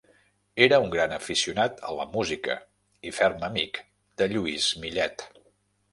[0.67, 2.57] Era un gran aficionat a la música
[3.11, 3.79] i ferm amic
[4.23, 5.29] de Lluís Millet.